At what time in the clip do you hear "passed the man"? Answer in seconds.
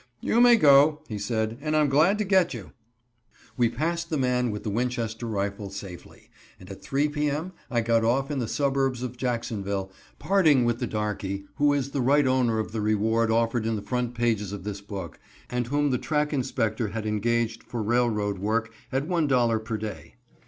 3.69-4.49